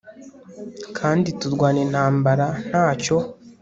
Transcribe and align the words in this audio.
Kandi 0.97 1.27
turwana 1.39 1.79
intambara 1.85 2.45
ntacyo 2.69 3.17